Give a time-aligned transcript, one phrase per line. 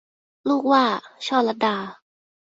[0.47, 0.85] ลูกหว้า-
[1.27, 1.75] ช่อลัดา